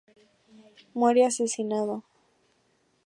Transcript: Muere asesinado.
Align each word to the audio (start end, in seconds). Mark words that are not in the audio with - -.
Muere 0.99 1.21
asesinado. 1.29 1.95